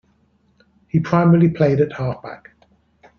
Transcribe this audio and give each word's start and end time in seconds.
He 0.87 0.99
primarily 0.99 1.47
played 1.47 1.79
at 1.79 1.93
half-back. 1.93 2.53